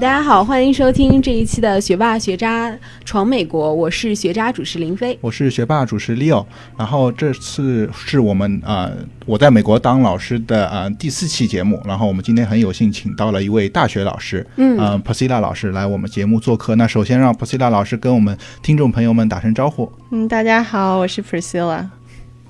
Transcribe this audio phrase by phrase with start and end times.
[0.00, 6.42] 大家好，欢迎收听这一期的《学霸学渣闯美国》，我是学渣主持林飞，我是学霸主持 Leo。
[6.78, 8.90] 然后这次是我们啊，
[9.26, 11.78] 我在美国当老师的啊第四期节目。
[11.84, 16.74] 然后我们今天很有幸请到了一位大学老师，嗯呃 p r s i l a 老师来我们节目做客。
[16.76, 19.92] 那首先让 p r s i l a 老师跟我们听众朋友们打声招呼。
[20.12, 21.84] 嗯，大家好，我是 Priscilla。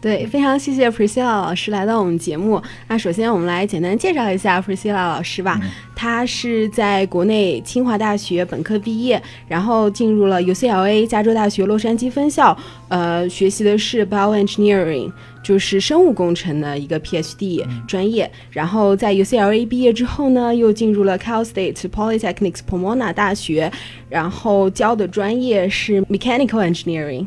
[0.01, 2.61] 对，非常谢谢 Priscilla 老师来到我们节目。
[2.89, 5.61] 那首先我们来简单介绍一下 Priscilla 老师吧。
[5.95, 12.57] 他是在国内清华大学本科毕业，然后进入了 UCLA 加州大学洛杉矶分校，
[12.89, 18.31] 呃，学习的是 Bioengineering，就是生物工程的一个 PhD 专业。
[18.51, 23.71] 然后在 UCLA 毕业之后呢，又进入了 Cal State Polytechnics Pomona 大学，
[24.09, 27.27] 然后教的专业是 Mechanical Engineering。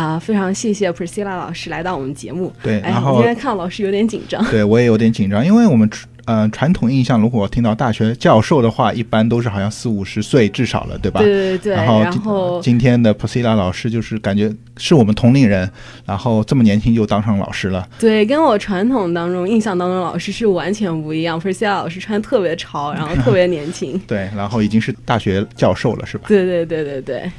[0.00, 2.50] 啊，非常谢谢 Priscilla 老师来到我们节目。
[2.62, 4.42] 对，然后今天看老师有点紧张。
[4.50, 5.88] 对我也有点紧张，因为我们
[6.24, 11.20] 呃传统印象，如果听到大学教授的话，一般都是好像四五十岁至少了，对吧？
[11.20, 11.74] 对对对。
[11.74, 15.70] 然后今天的 Priscilla 老师就是感觉是我们同龄人，
[16.06, 17.86] 然后这么年轻就当上老师了。
[17.98, 21.38] 对，跟我传统当中印象当中老师是完全不一样。
[21.38, 24.00] Priscilla 老师穿特别潮，然后特别年轻。
[24.08, 26.24] 对，然后已经是大学教授了，是吧？
[26.26, 27.30] 对对对对对。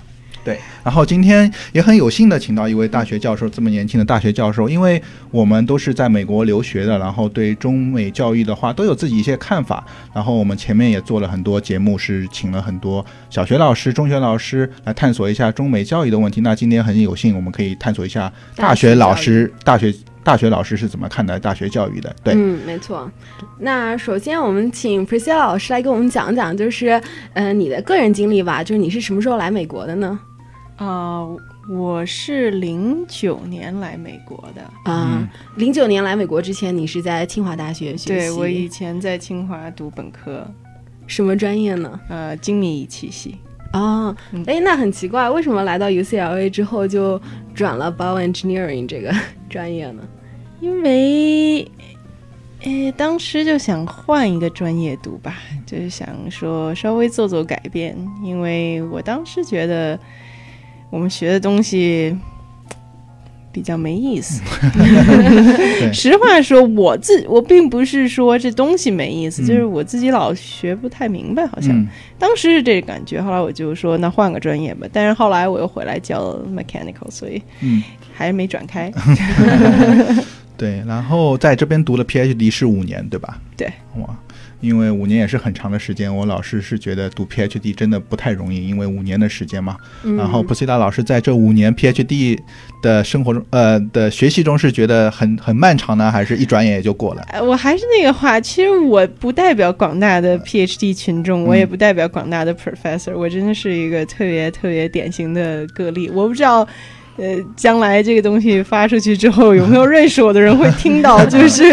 [0.44, 9.86] 对，然后今天也很有幸的请到一位大学教授，这么年轻的大学教授，因为我们都是在美国留学的，然后对中美教育的话都有自己一些看法。
[10.14, 16.42] 然后我们前面也做了很多节目，是请了很多小学老师、中学老师来探索一下中美教育的问题。
[16.42, 22.16] 那今天很有幸，我们可以探索一下大学老师、大学大学老师是怎么看待大学教育的。
[22.24, 23.10] 对，嗯，没错。
[23.60, 27.00] 那首先我们请 Priscilla 老师来给我们讲讲，就是
[27.34, 30.20] 嗯你的个人经历吧，就是你是什么时候来美国的呢？
[30.82, 31.28] 啊，
[31.70, 35.30] 我是零九年来美国的啊。
[35.58, 38.08] 零九年来美国之前，你是在清华大学学习？
[38.08, 40.44] 对，我以前在清华读本科，
[41.06, 42.00] 什么专业呢？
[42.10, 43.38] 呃，精密仪器系。
[43.74, 44.16] 哦，
[44.48, 47.22] 哎，那很奇怪，为什么来到 UCLA 之后就
[47.54, 49.14] 转了 Bioengineering 这个
[49.48, 50.02] 专业呢？
[50.62, 51.62] 因为，
[52.64, 60.00] 哎，当时就想换一个专业读吧，就是想说稍微做做改变，因为我当时觉得。
[60.92, 62.16] 我们学的东西
[63.52, 64.42] 比较没意思。
[65.92, 71.88] 实话说，我自我并不是说这东西没意思，就是我自己老学不太明白，好像
[72.20, 73.22] 当时是这个感觉。
[73.22, 74.88] 后来我就说，那换个专业吧。
[74.94, 77.42] 但是后来我又回来教 mechanical，所以
[78.14, 78.92] 还是没转开。
[80.56, 83.40] 对，然后在这边读了 PhD 是五年，对吧？
[83.58, 84.16] 对，哇。
[84.62, 89.76] 因为五年也是很长的时间，我老师是觉得读 PhD 真的不太容易，因为五年的时间嘛。
[90.18, 92.40] 然后普西达老师在这五年 PhD
[92.82, 97.26] 的生活中，呃的学习中是觉得很很漫长呢，还是一转眼也就过了？
[97.44, 106.10] 我还是那个话，其实我不代表广大的 PhD 群众，我也不代表广大的 Professor，我真的是一个特别特别典型的个例。
[106.10, 106.68] 我不知道。
[107.22, 111.24] 呃，将来这个东西发出去之后，有没有认识我的人会听到？
[111.30, 111.64] 就是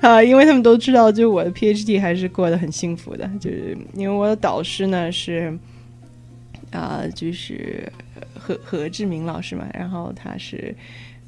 [0.00, 3.30] 啊，因为他们都知道，就我的 PhD 还是过得很幸福的。
[3.38, 5.56] 就是因为我的导师呢是
[6.72, 7.90] 啊，就是
[8.34, 10.74] 何何志明老师嘛，然后他是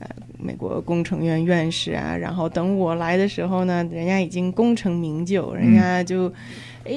[0.00, 2.16] 呃美国工程院院士啊。
[2.16, 6.32] 然后等我来的时候呢，人家已经功成名就，人家就。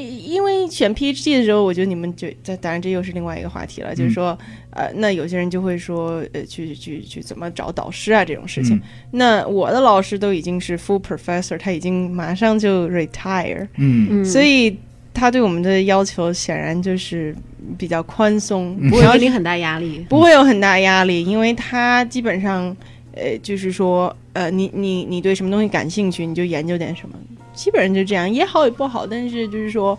[0.02, 3.94] 因为选 PhD 的时候，我觉得你们就这，当然这又是另外一个话题了。
[3.94, 4.38] 就是说，
[4.72, 8.82] 呃，那有些人就会说，呃，去去去怎么找导师啊这种事情。
[9.12, 14.78] 那我的老师都已经是 full professor，他已经马上就 retire，嗯，所以
[15.14, 17.36] 他对我们的要求显然就是
[17.78, 22.76] 比较宽松，不会有很大压力，不会有很大压力，因为他基本上，
[23.14, 27.16] 呃，就是说，呃，你你你对什么东西感兴趣，你就研究点什么。
[27.53, 29.97] 基本上就这样，也好也不好，但是就是说，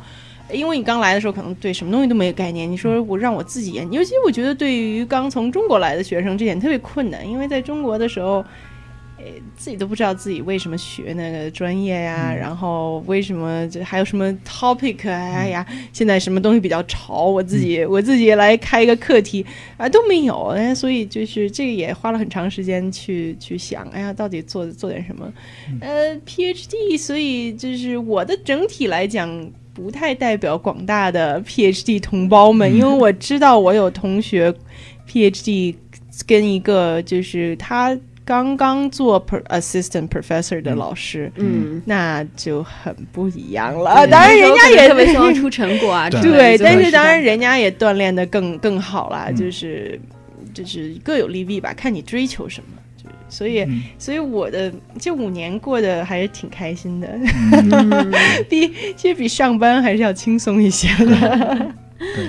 [0.52, 8.44] 因为你刚来的时候可能对什么东西都没有概念，你说我让我自己研，尤其我觉得对于刚从中国来的学生，这点特别困难，因为在中国的时候，
[9.56, 19.44] 自己都不知道自己为什么学那个专业呀，然后为什么就还有什么 topic，哎呀，现在什么东西比较潮，我自己我自己来开一个课题
[19.76, 25.32] 啊都没有，哎，所以就是这个也花了很长时间去去想，哎呀，到底做做点什么，
[25.80, 34.52] 呃，PhD，所以就是我的整体来讲不太代表广大的 PhD 同胞们，因为我知道我有同学
[35.08, 35.74] PhD
[36.26, 37.96] 跟一个就是他。
[38.24, 44.06] 刚刚做 assistant professor 的老师，嗯，那就很不一样了。
[44.06, 46.08] 当然，人家也特别希望 出成果啊。
[46.08, 49.30] 对，但是当然，人家也锻炼的更更好了。
[49.34, 50.00] 就是
[50.54, 52.68] 就是各有利弊吧，看你追求什么。
[52.96, 57.08] 就是所以，嗯所以我的这五年过得还是挺开心的，
[57.52, 58.12] 嗯，
[58.48, 61.74] 比其实比上班还是要轻松一些的。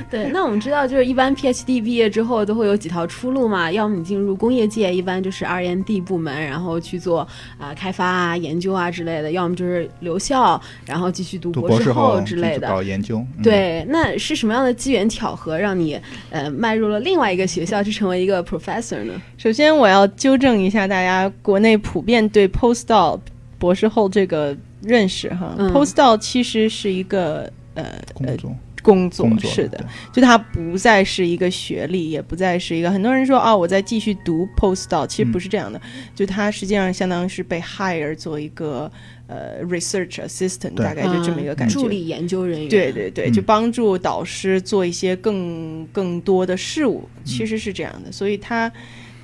[0.09, 0.29] 对。
[0.31, 7.27] 那我们知道，就是一般 PhD 毕业之后都会有几条出路嘛，要么你进入工业界，一般就是 R&D 部门，然后去做
[7.57, 12.67] 啊、开发啊、研究啊之类的；要么就是留校，然后继续读读博士后之类的。
[12.67, 13.17] 搞研究。
[13.37, 19.13] 嗯，对，那是什么样的机缘巧合让你呃迈入了另外一个学校，去成为一个 professor 呢？
[19.37, 23.19] 首先，我要纠正一下大家，国内普遍对 postdoc
[23.57, 28.55] 博士后这个认识哈、嗯 p o s t d o c 其实是一个呃呃工作
[28.85, 29.83] 工作，工作是的，
[30.13, 35.81] 就它不再是一个学历，也不再是一个很多人说啊，我在继续读 postdoc，其实不是这样的，
[36.13, 38.91] 就它实际上相当于是被 hire 做一个
[39.25, 41.73] 呃 research assistant，大概就这么一个感觉。
[41.73, 42.69] 嗯助理研究人员。
[42.69, 43.33] 对对对，嗯。
[43.33, 48.71] 就帮助导师做一些更更多的事物，嗯其实是这样的，所以他。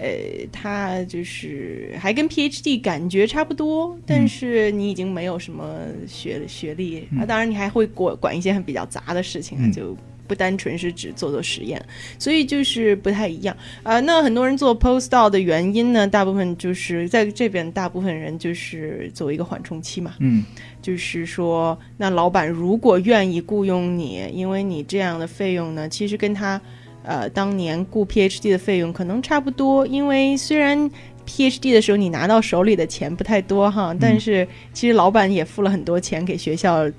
[0.02, 9.72] 呃，他就是还跟 PhD 感觉差不多，但是你已经没有什么学学历、啊，当然你还会管管一些很比较杂的事情啊，嗯。
[9.72, 9.96] 就
[10.28, 11.86] 不单纯是只做做实验，
[12.18, 13.54] 所以就是不太一样。
[13.84, 20.46] 啊、那很多人做 postdoc 的原因呢，大部分就是在这边，大部分人就是作为一个缓冲期嘛，嗯。
[20.82, 26.62] 就是说，那老板如果愿意雇佣你，因为你这样的费用呢，其实跟他
[27.04, 29.86] 呃当年雇 PhD 的费用可能差不多。
[29.88, 30.90] 因为虽然
[31.26, 36.90] PhD 的时候你拿到手里的钱不太多哈，但是其实老板也付了很多钱给学校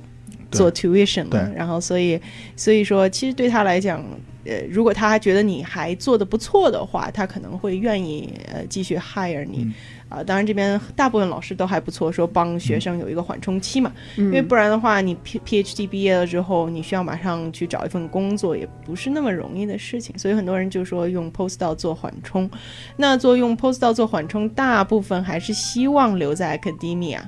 [0.50, 2.20] 做 tuition 对了，然后所以
[2.56, 4.04] 所以说，其实对他来讲。
[4.44, 9.74] 呃，如果他觉得你还做的不错的话，他可能会愿意呃继续 hire 你嗯
[10.12, 13.90] 啊、当然，这边大部分老师都还不错，说帮学生有一个缓冲期嘛。
[14.18, 20.18] 嗯，因为不然的话，你 P PhD 毕业了之后，你需要马上去找一份工作，也不是那么容易的事情。
[20.18, 22.50] 所以很多人就说用 postdoc 做缓冲。
[22.94, 27.20] 那做用 postdoc 做缓冲，大部分还是希望留在 academia，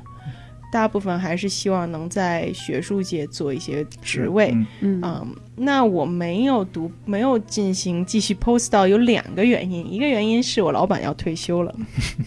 [0.74, 4.50] 大部分还是希望能在学术界做一些职位。
[4.52, 4.66] 嗯。
[4.80, 5.00] 嗯。
[5.04, 11.72] 嗯，那我没有读，没有进行继续 postdoc 有两个原因，一个原因是我老板要退休了，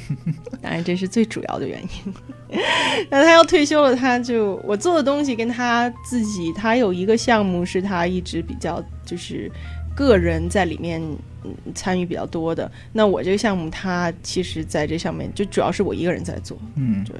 [0.64, 2.14] 当然这是最主要的原因。
[3.12, 9.52] 那他要退休了，他就我做的东西跟他自己，他有一个项目是他一直比较就是
[9.94, 11.02] 个人在里面
[11.44, 12.72] 嗯参与比较多的。
[12.94, 17.04] 那我这个项目，他其实在这上面就主要是我一个人在做，嗯。
[17.04, 17.16] 对，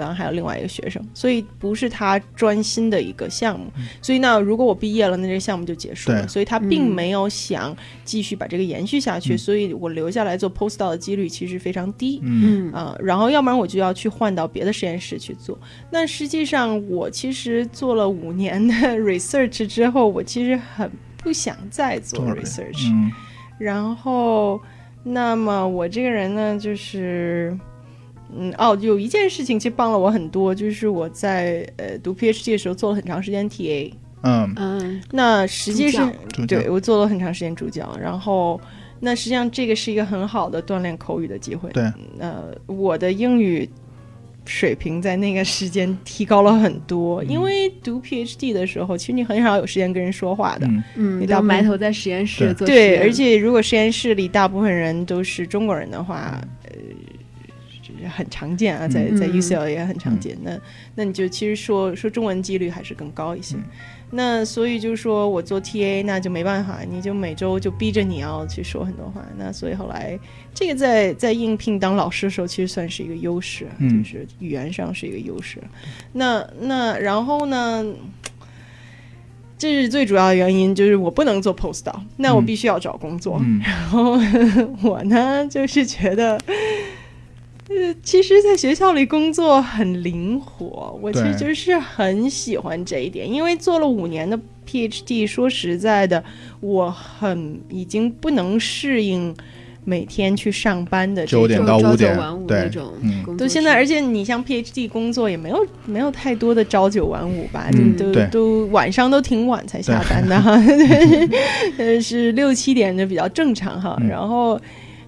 [0.00, 3.66] 然后还有另外一个学生，所以不是他专心的一个项目。
[4.00, 6.26] 所以那，如果我毕业了，那这个项目就结束了。
[6.28, 12.20] 所以他并嗯没有想继续把这个延续下去，嗯所以我留下来做 postdoc 的几率其实非常低。
[12.22, 15.58] 嗯嗯啊、然后要不然我就要去换到别的实验室去做。
[15.90, 22.90] 那实际上，我其实做了五年的 research 之后，我其实很不想再做 research。
[22.90, 23.10] 嗯
[23.58, 24.60] 然后，
[25.04, 27.56] 那么我这个人呢，就是，
[28.36, 33.92] 嗯，哦，有一件事情其实帮了我很多，就是我在呃读 PhD 的时候做了很长时间 TA。
[34.22, 34.52] 嗯。
[34.56, 35.02] 嗯。
[35.10, 36.12] 那实际上，
[36.46, 38.60] 对我做了很长时间主讲，然后。
[39.04, 41.68] 那实际上这个是一个很好的锻炼口语的机会。
[41.70, 41.82] 对，
[42.20, 43.68] 呃，我的英语
[44.44, 50.68] 水平在那个时间提高了很多，因为读 PhD 的时候，其实你很少有时间跟人说话的。
[50.94, 57.01] 你大部分埋头在实验室做实对，验而且如果实验室里大部分人都是中国人的话，呃，就是
[58.08, 60.36] 很常见啊，在在嗯 UCL 也很常见。
[60.42, 60.58] 那
[60.94, 63.56] 那你就其实说说中文几率还是更高一些。
[63.56, 63.62] 嗯
[64.14, 69.24] 那所以就是说我做 TA，那就没办法，你就每周就逼着你要去说很多话。
[69.38, 70.18] 那所以后来
[70.52, 75.56] 这个在在应聘当老师的时候，其实算是一个优势，嗯就是语言上是一个优势。
[76.12, 77.82] 那那然后呢？
[79.56, 83.40] 这是最主要的原因，就是我不能做 postdoc，那我嗯必须要找工作。
[83.42, 84.18] 嗯然后
[84.82, 86.36] 我呢，就是觉得，
[87.68, 96.22] 呃，其实在学校里工作很灵活，我其实就是很喜欢这一点，因为做了五年的 PhD，说实在的，
[96.60, 99.34] 我很已经不能适应
[99.84, 103.38] 每天去上班的这九点种朝九到五点晚五对那种嗯工作制。
[103.38, 111.28] 都现在，而且你像 PhD 工作也没有没有太多的朝九晚五吧，嗯就都都晚上都挺晚才下班的哈， 对，
[111.78, 113.96] 呃 是六七点就比较正常哈。
[114.00, 114.60] 嗯然后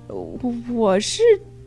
[0.08, 1.20] 我我是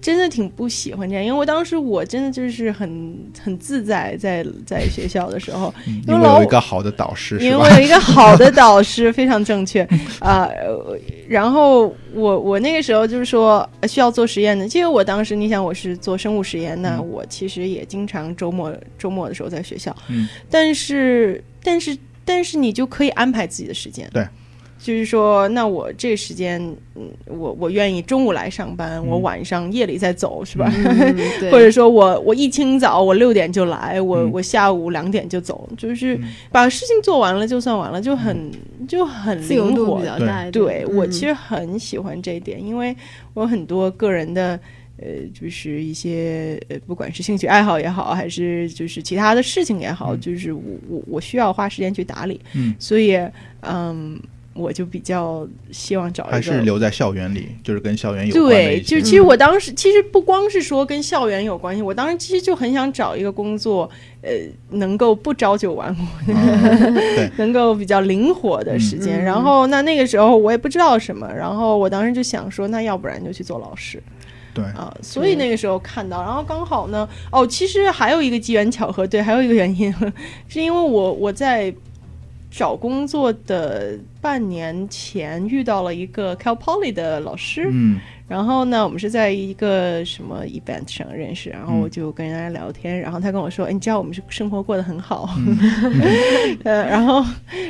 [0.07, 7.67] 真的挺不喜欢这样，因为我当时我真的就是很很自在在在学校的时候， 嗯因为我有一个好的导师因为我？
[7.71, 9.81] 有一个好的导师，非常正确。
[10.19, 10.97] 啊、呃
[11.27, 17.05] 然后我我那个时候就是说呃需要做实验的，因为我当时你想我是做生物实验，那嗯。
[17.09, 20.25] 我其实也经常周末周末的时候在学校，嗯。
[20.49, 24.25] 但是但是但是你就可以安排自己的时间，对。
[24.77, 26.61] 就是说，那我这个时间，
[26.95, 30.71] 嗯，我我愿意中午来上班，我嗯晚上夜里再走，是吧？
[31.51, 38.51] 或者说我我一清早我六点就来，我、嗯我下午两点就走，就是嗯把事情做完了就算完了，就很、
[38.87, 40.05] 就很自由灵活度比。
[40.05, 40.51] 较大一点。
[40.51, 42.95] 对我嗯其实很喜欢这一点，因为
[43.33, 44.59] 我很多个人的。
[44.99, 53.15] 呃，就是一些呃，不管是兴趣爱好也好，还是就是其他的事情也好，嗯就是我我我需要花时间去打理，嗯，所以
[53.61, 54.19] 嗯，
[54.57, 63.89] 我就比较希望找一个还是留在校园里，就是跟校园有关对，就其实我当时其实不光是说跟校园有关系，我当时其实就很想找一个工作，
[64.21, 64.29] 呃，
[64.71, 69.21] 能够不朝九晚五，嗯对， 能够比较灵活的时间。
[69.21, 74.01] 嗯然后那那个时候我也不知道什么，然后我当时就想说，那要不然就去做老师
[74.53, 74.95] 对，啊。
[75.01, 79.93] 所以那个时候看到，然后刚好呢，哦，其实还有一个机缘巧合，对，还有一个原因，
[80.47, 81.73] 是因为我我在。
[82.57, 87.99] 找工作的半年前遇到了一个 Cal Poly 的老师，嗯。
[88.27, 91.81] 然后呢，我们是在一个什么 event 上认识，然后嗯。
[91.81, 95.29] 我就跟人家聊天，然后他跟我说：“哎，你知道我们是生活过得很好。
[95.37, 95.55] 嗯。
[96.65, 97.23] 呃，然后，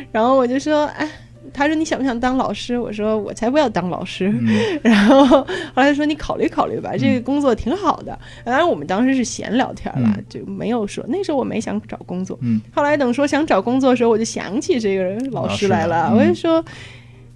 [0.10, 1.08] 然后我就说：“哎，
[1.54, 4.28] 他说你想不想当老师？”我说：“我才不要当老师。
[4.42, 4.48] 嗯
[4.84, 8.18] 然后后来他说：“你考虑考虑吧，这个工作挺好的。
[8.44, 12.38] 当然，我们当时是闲聊天啦，嗯就没有说那时候我没想找工作。
[12.42, 16.64] 嗯后来等说想找工作的时候，我就想起这个老老师师来了，我就说：“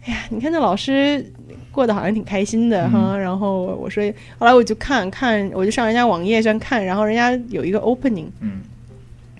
[0.06, 1.24] 哎呀，你看那老师
[1.72, 3.18] 过得好像挺开心的嗯哈。
[3.18, 4.04] 然后我说，
[4.38, 8.62] 后来我就看看，我就上人家网页上看，然后人家有一个 opening，嗯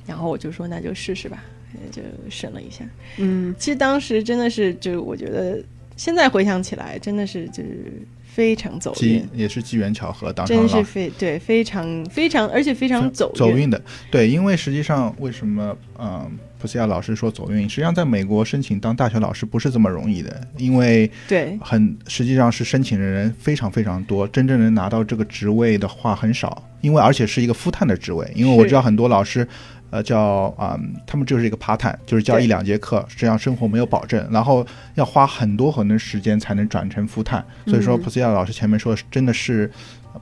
[0.08, 1.44] 然后我就说那就试试吧，
[1.92, 2.86] 就审了一下。
[3.18, 5.62] 嗯其实当时真的是，就我觉得
[5.96, 10.84] 现在回想起来，真的是就是非常走机运，也是机缘巧合当时真是。
[10.84, 29.48] 非对非常非常，而且非常走走运的，对，因为实际上为什么，嗯，普西亚老师说走运，实际上在美国申请当大学老师不是这么容易的，因为对很实际上是申请的人非常非常多，真正能拿到这个职位的话很少，因为而且是一个 full time 的职位，因为我知道很多老师。
[29.92, 30.20] 呃，叫
[30.58, 37.44] 啊、嗯他们就是一个 part time，就是教一两节课，实际上生活没有保证，然后要花很多很多时间才能转成 full time。
[37.68, 39.70] 所以说，嗯普西亚老师前面说的真的是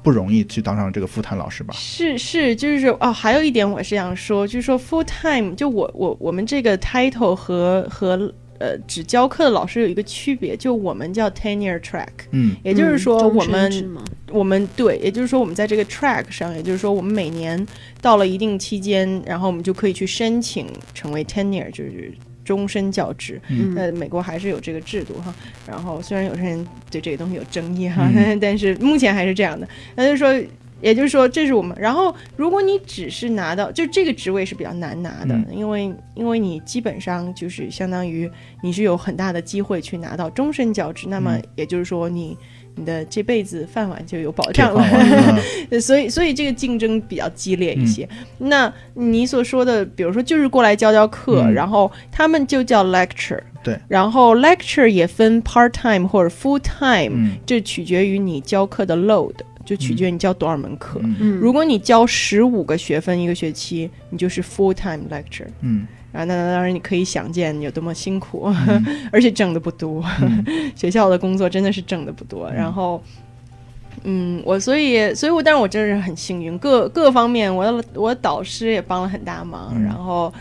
[0.03, 1.73] 不容易去当上这个 full time 老师吧？
[1.77, 13.95] 是是，就是哦，还有一点我是想说，就是说 full time，就我我我们这个 title 和和呃只教课的老师有一个区别，就我们叫 tenure track，嗯也就是说我们、
[14.31, 17.65] 我们对，也就是说我们在这个 track 上，也就是说我们每年
[18.01, 22.13] 到了一定期间，然后我们就可以去申请成为 tenure，就是
[22.45, 23.41] 终身教职。
[23.49, 25.33] 嗯呃，美国还是有这个制度哈。
[25.65, 29.67] 然后虽然有些人对这个东西有争议哈，嗯 但是目前还是这样的。
[29.95, 30.49] 那就是说。
[30.81, 31.75] 也就是说，这是我们。
[31.79, 38.29] 然后，如果你只是拿到，就这个职位是比较难拿的，嗯因为因为你基本上就是相当于
[38.61, 42.37] 你是有很大的机会去拿到终身教职，那么嗯也就是说你
[42.75, 45.39] 你的这辈子饭碗就有保障饭了。
[45.71, 48.07] 嗯所以所以这个竞争比较激烈一些。
[48.37, 59.33] 那你所说的，比如说就是过来教教课，嗯然后他们就叫 lecture，对，然后 lecture 也分 part time 或者 full time，、嗯这取决于你教课的 load，
[59.65, 60.99] 就取决于你教多少门课。
[61.39, 65.47] 如果你教十五个学分一个学期，你就是 full time lecture。
[65.61, 70.03] 嗯啊，那那当然你可以想见有多么辛苦，嗯 而且挣的不多。
[70.21, 70.43] 嗯
[70.75, 72.49] 学校的工作真的是挣的不多。
[72.51, 72.99] 然后，
[74.03, 80.33] 嗯，我所以，所以我，但是我真的是很幸运，各各方面，我的我的导师也帮了很大忙，嗯然后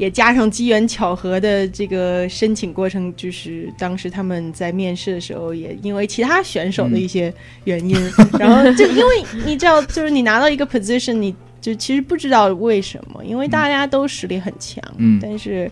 [0.00, 7.32] 也加上机缘巧合的这个申请过程，就是当时他们在面试的时候，也因为其他选手的一些
[7.64, 7.94] 原因，
[8.40, 15.70] 然后就因为你知道，就是你拿到一个 position， 你就其实不知道为什么，因为大家都实力很强，嗯但是。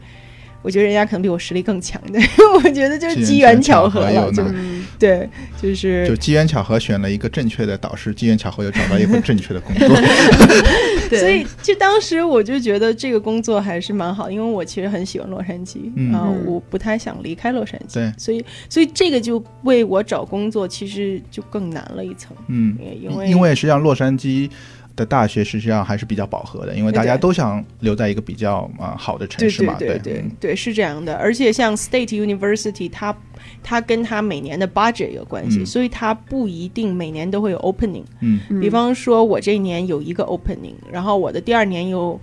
[0.69, 2.21] 我觉得人家可能比我实力更强的，
[2.63, 4.85] 我觉得就是机机缘缘巧巧合合了，就嗯。
[4.99, 5.27] 对，
[5.63, 9.89] 就是就机缘巧合选了一个正确的导师，机缘巧合又找到一份正确的工作。
[11.09, 11.21] 对。
[11.21, 16.13] 所以就当时我就觉得这个工作还是蛮好，因为我其实很喜欢洛杉矶，嗯。
[16.13, 16.45] 啊、嗯。
[16.45, 18.13] 我不太想离开洛杉矶，对。
[18.19, 24.51] 所以所以这个就为我找工作其实就更难了一层，嗯，因为因为实际上洛杉矶
[24.99, 33.17] 的大学实际上还是比较饱和的，因为大家都想留在一个比较啊、好的城市嘛，对对对是这样的，而且像 State University 它
[33.63, 35.67] 它跟它每年的 budget 有关系，嗯。
[35.67, 38.05] 所以它不一定每年都会有 opening。
[38.21, 38.41] 嗯。
[38.51, 38.61] 嗯。
[38.61, 42.21] 比方说，我这一年有一个 opening，然后我的第二年有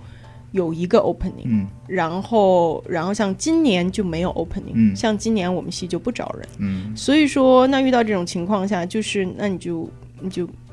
[0.52, 6.96] 有一个 opening，、嗯然后然后像今年就没有 opening，、嗯像今年我们系就不招人，嗯。
[6.96, 9.88] 所以说那遇到这种情况下，就是那你就
[10.20, 10.65] 你就嗯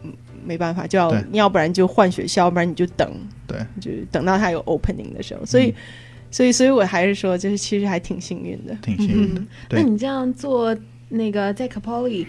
[0.45, 3.11] 没办法，就要对要不然就换学校，要不然你就等，
[3.47, 5.67] 对，就等到他有 opening 的时候，所以。
[5.67, 5.75] 嗯
[6.33, 8.75] 所以所以我还是说，就是其实还挺幸运的。
[8.81, 9.41] 挺幸运的。
[9.41, 10.75] 嗯，那，你这样做
[11.09, 12.25] 那个在 Capoli，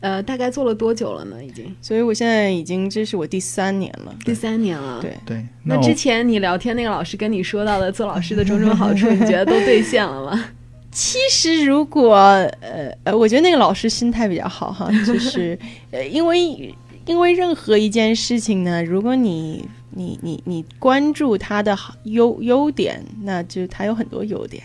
[0.00, 1.42] 呃，大概做了多久了呢？
[1.42, 4.14] 已经所以我现在已经这是我第三年了。
[4.22, 5.00] 第三年了。
[5.00, 10.44] 对，对，那我之前你聊天那个老师跟你说到的做老师的种种好处，你觉得都兑现了吗？
[10.92, 12.16] 其实如果
[12.60, 15.58] 呃呃，我觉得那个老师心态比较好哈，就是
[15.90, 16.74] 呃，因为
[17.06, 24.62] 因为任何一件事情呢，如果你你你你关注它的好优优点，那就它有很多优点。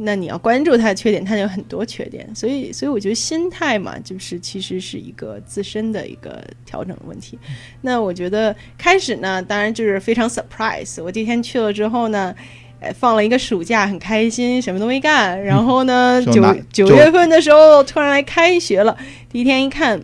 [0.00, 7.36] 那你要关注它的缺点，他有很多缺点，所以， 所以我觉得心态嘛，就是其实是一个自身的一个调整的问题。
[7.80, 11.02] 那我觉得开始呢，当然就是非常 surprise。
[11.02, 12.32] 我第一天去了之后呢，
[12.78, 15.42] 呃，放了一个暑假，很开心，什么都没干。
[15.42, 18.96] 然后呢，九九月份的时候突然来开学了，
[19.28, 20.00] 第一天一看，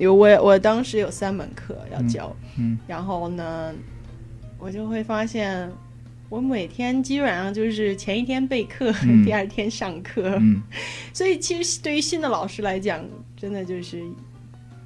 [0.00, 3.72] 有我我当时有三门课要教，嗯然后呢，
[4.58, 5.70] 我就会发现。
[6.30, 10.62] 我每天基本上就是前一天备课，嗯第二天上课，嗯
[11.12, 13.04] 所以其实对于新的老师来讲，
[13.36, 14.00] 真的就是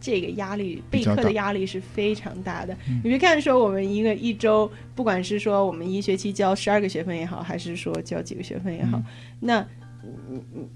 [0.00, 2.75] 这个压力，备课的压力是非常大的。
[3.02, 9.04] 你别看说我们一个一周，不管是说我们一学期教十二个学分也好，还是说教几个学分也好，嗯
[9.40, 9.66] 那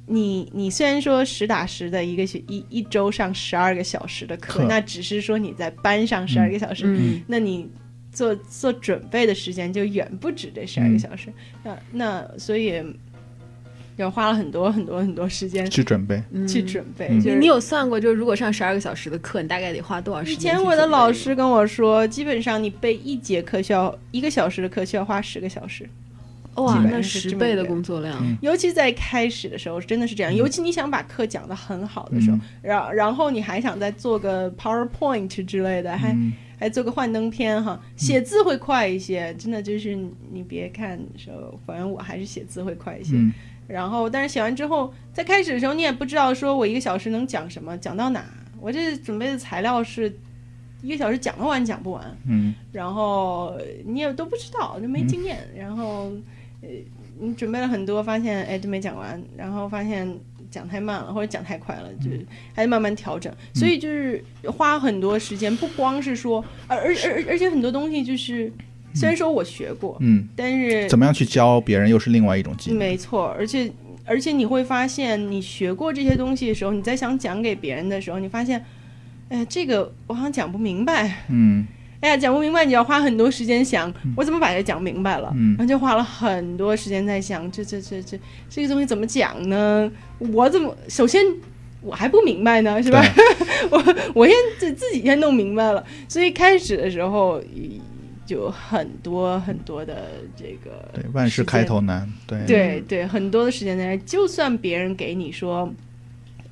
[0.07, 6.85] 你你虽然说实打实的一个学一一周上十二个小时的课，那只是说你在班上十二个小时，
[7.27, 7.69] 那你
[8.13, 11.33] 做做准备的时间就远不止这十二个小时。
[11.63, 12.83] 那那所以
[13.97, 17.09] 要花了很多很多很多时间去准备，去准备。
[17.21, 20.57] 就你你有算过，就是如果上十二个小时的课，你大概得花多少时间以？
[20.57, 25.89] 前我的老师，跟我说，基本上你备一节课需要一个小时的课需要花十个小时，
[26.61, 28.17] 哇，那十倍的工作量。
[28.21, 30.35] 嗯尤其在开始的时候真的是这样。
[30.35, 39.97] 尤其你想把课讲得很好的时候，嗯然然后你还想再做个 PowerPoint 之类的，还嗯还做个幻灯片哈，写字会快一些，真的就是
[40.33, 43.17] 你别看说，反正我还是写字会快一些。
[43.17, 43.33] 嗯
[43.69, 48.25] 然后，但是写完之后，在开始的时候，你也不知道说我一个小时能讲什么，讲到哪。
[48.61, 50.11] 我这准备的材料是
[50.83, 55.47] 一个小时讲得完讲不完，嗯然后呃你也都不知道，就没经验。
[55.55, 56.11] 然后，
[56.69, 56.75] 呃，
[57.19, 60.07] 你准备了很多，发现哎都没讲完，然后发现
[60.51, 62.11] 讲太慢了或者讲太快了，就
[62.55, 63.33] 还得慢慢调整。
[63.55, 68.53] 所以就是花很多时间，不光是说，而而而而且很多东西就是，
[68.95, 72.79] 虽然说我学过，嗯，但是怎么样去教别人又是另外一种技能。
[72.79, 73.71] 没错，而且
[74.05, 78.65] 而且你会发现，你学过这些东西的时候，你在想讲给别人的时候，你发现，
[79.29, 81.25] 哎，这个我好像讲不明白。
[81.29, 81.67] 嗯
[82.01, 85.33] 哎呀，讲不明白，你要花很多时间想，我怎么把它讲明白了？
[85.37, 89.91] 嗯然后就花了很多时间在想，这这这这这个东西怎么讲呢？
[90.19, 91.21] 我怎么首先
[91.81, 93.03] 我还不明白呢，是吧？
[93.71, 97.43] 我我先自自己先弄明白了，所以开始的时候
[98.25, 102.09] 就很多很多的这个对，万事开头难。
[102.27, 105.73] 对对对，很多的时间在那，就算别人给你说，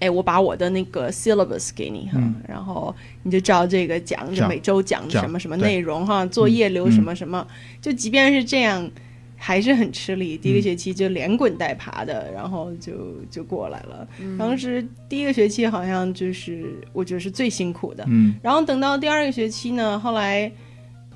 [0.00, 2.34] 哎，我把我的那个 syllabus 给你哈，嗯。
[2.48, 7.46] 然后你就照这个讲，就每周讲讲什么什么内容哈，作业留什么什么，
[7.80, 8.90] 就即便是这样。
[9.38, 12.92] 还是很吃力，第一个学期就连滚带爬的，然后就
[13.30, 14.08] 就过来了。
[14.38, 18.34] 当时第一个学期好像就是我觉得是最辛苦的，嗯。
[18.42, 20.50] 然后等到第二个学期呢，后来，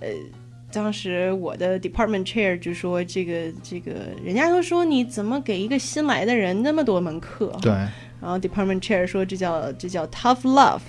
[0.00, 0.08] 呃，
[0.70, 7.58] 当时我的 department chair 就说这个这个，人家都说你怎么给一个新来的人那么多门课？
[7.62, 7.72] 对，
[8.20, 10.80] 然后 department chair 说这叫这叫 tough love，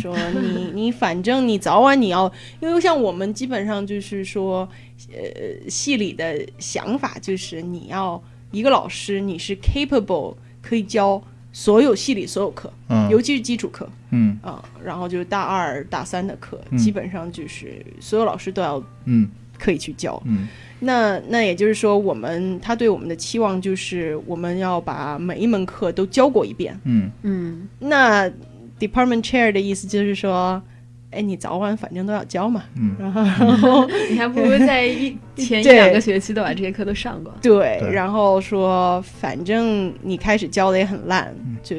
[0.00, 4.68] 说你你反正你早晚你要，因为像我们基本上就是说，
[5.12, 8.22] 呃，系里的想法就是你要
[8.52, 11.20] 一个老师你是 capable 可以教
[11.52, 13.88] 所有系里所有课，嗯尤其是基础课。
[14.10, 20.22] 嗯啊、然后就是大二、大三的课，嗯基本上就是所有老师都要嗯可以去教。
[20.26, 26.78] 嗯那那也就是说，我们他对我们的期望就是我们要把每一门课都教过一遍。
[26.84, 28.30] 嗯嗯那
[28.78, 30.62] department chair 的意思就是说，
[31.10, 32.62] 哎，你早晚反正都要教嘛。
[32.76, 37.32] 嗯然后，然后 你还不如在一前一两个学期都把这些课都上过。
[37.40, 41.74] 对，对然后说，反正你开始教的也很烂，嗯就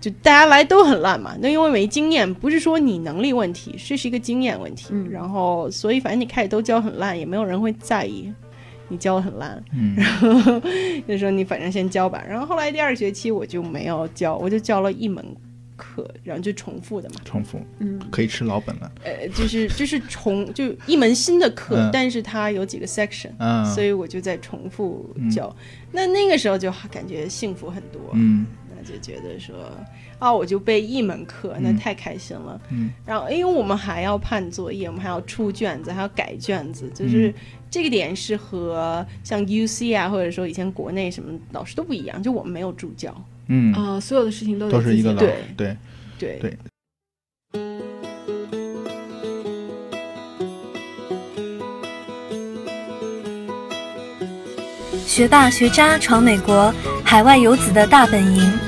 [0.00, 1.36] 就大家来都很烂嘛。
[1.40, 4.88] 那因为没经验，不是说你能力问题，这是一个经验问题。
[4.90, 8.32] 嗯然后，所以反正你开始都教很烂，也没有人会在意
[8.88, 9.62] 你教的很烂。
[9.72, 9.96] 嗯
[11.06, 12.22] 就说你反正先教吧。
[12.28, 15.24] 然后后来第二学期我就没有教，我就教了一门
[15.76, 17.16] 课，然后就重复的嘛。
[17.24, 18.90] 重复嗯可以吃老本了。
[19.04, 25.54] 呃，就是就是重就一门新的课，嗯但是它有几个 section，、嗯，所以我就在重复教。
[25.92, 28.00] 那那个时候就感觉幸福很多。
[28.14, 28.46] 嗯
[28.78, 29.56] 那就觉得说，
[30.18, 32.60] 啊，我就背一门课，那嗯太开心了。
[32.70, 37.34] 嗯然后，因为我们还要判作业，我们还要出卷子，还要改卷子，就是嗯
[37.70, 43.14] 这个点是和像 UC 啊，或者说以前国内什么老师都不一样，就我们没有助教。
[43.48, 45.36] 嗯，呃，所有的事情都都是一个老对
[46.18, 46.58] 对对
[55.06, 56.72] 学霸学渣闯美国，
[57.04, 58.67] 海外游子的大本营。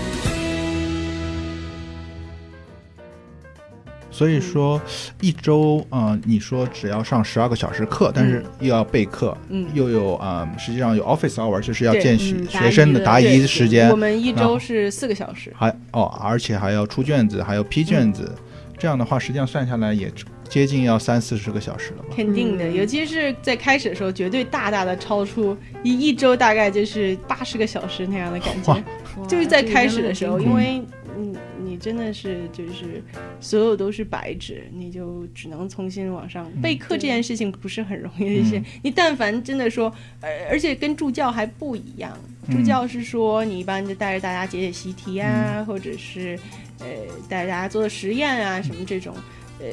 [4.21, 4.79] 所以说
[5.19, 9.65] 一周，呃，你说只要上十二个小时课，但是又要备课，嗯。
[9.73, 15.51] 又有啊、呃实际上有 office hour，就是要见学嗯学生的答疑时间我，们一周是四个小时。
[15.57, 18.43] 还哦，而且还要出卷子，还要批卷子，嗯
[18.77, 20.11] 这样的话，实际上算下来也
[20.47, 22.09] 接近要三四十个小时了吧？
[22.15, 22.75] 肯定的，嗯。
[22.75, 28.83] 尤其是在开始的时候，绝对大大的超出一一周，大概就是八十个小时那样的感觉
[29.27, 30.79] 就是在开始的时候，因为
[31.17, 31.37] 嗯，你
[31.81, 33.03] 真的是就是
[33.39, 36.95] 所有都是白纸，你就只能重新往上备课。
[36.95, 39.91] 这件事情不是很容易的一些嗯，你但凡真的说，
[40.21, 42.15] 而，而且跟助教还不一样，
[42.47, 46.39] 嗯助教是说你一般就带着大家解解习题啊，或者是
[46.79, 46.85] 呃
[47.27, 49.15] 带着大家做做实验啊什么这种，
[49.59, 49.65] 呃。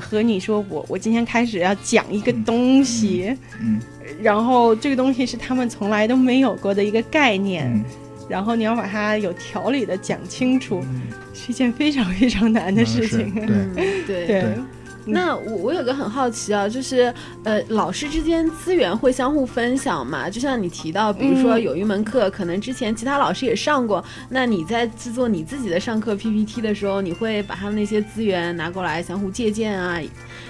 [0.00, 3.80] 和你说我我今天开始要讲一个嗯东西，嗯
[4.20, 7.84] 然后这个东西是他们从来都没有过的一个概念，嗯，
[8.28, 11.02] 然后你要把它有条理的讲清楚，嗯。
[11.34, 13.30] 是一件非常非常难的事情。
[13.36, 13.46] 嗯是对。
[13.46, 14.26] 嗯对对。
[14.26, 14.54] 对
[15.12, 17.12] 那我我有个很好奇啊，就是
[17.44, 20.28] 呃，老师之间资源会相互分享嘛？
[20.28, 30.00] 就像你提到，比如说嗯有一门课，可能之前其他老师也上过，那你在制作你自己的上课 PPT 的时候，你会把他们那些资源拿过来相互借鉴啊，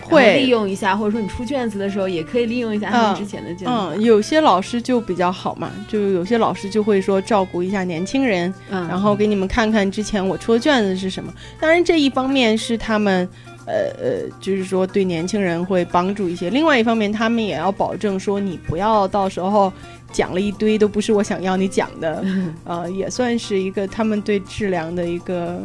[0.03, 3.66] 会利用一下，或者说你出卷子的时候也可以利用一下他们嗯之前的卷子。
[3.69, 11.31] 嗯，有些老师就比较好嘛，就有些老师就会说照顾一下年轻人，嗯，然后给你们看看之前我出的卷子是什么。
[11.61, 13.29] 当然，这一方面是他们。
[13.66, 16.48] 呃呃，就是说对年轻人会帮助一些。
[16.48, 19.72] 另外一方面，他们也要保证说你不要到时候
[20.16, 22.24] 讲了一堆都不是我想要你讲的，
[22.64, 25.61] 呃，也算是一个他们对质量的一个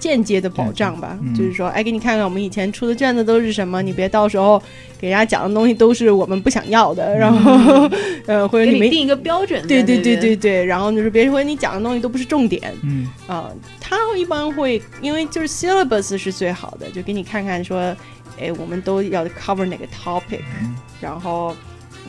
[0.00, 1.16] 间接的保障吧。
[1.22, 1.32] 嗯。
[1.32, 4.60] 就是说，哎，给你看看我们以前出的卷子都是什么，你别到时候
[4.98, 7.88] 给人家讲的东西都是我们不想要的，然后、
[8.26, 13.08] 呃或者你没定一个标准对对对对对，然后就是别人回你讲的东西都不是重点嗯。
[13.28, 13.48] 啊、
[13.80, 17.78] 他一般会因为就是 syllabus 是最好的，就给你看看说，
[18.40, 20.74] 哎，我们都要 cover 哪个 topic，嗯。
[21.00, 21.54] 然后